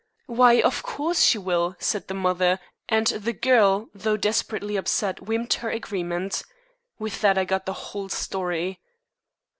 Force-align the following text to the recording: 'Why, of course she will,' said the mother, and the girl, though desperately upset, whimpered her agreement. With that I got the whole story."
'Why, 0.25 0.59
of 0.63 0.81
course 0.81 1.21
she 1.21 1.37
will,' 1.37 1.75
said 1.77 2.07
the 2.07 2.15
mother, 2.15 2.59
and 2.89 3.05
the 3.05 3.33
girl, 3.33 3.89
though 3.93 4.17
desperately 4.17 4.75
upset, 4.75 5.19
whimpered 5.19 5.59
her 5.61 5.69
agreement. 5.69 6.41
With 6.97 7.21
that 7.21 7.37
I 7.37 7.45
got 7.45 7.67
the 7.67 7.73
whole 7.93 8.09
story." 8.09 8.79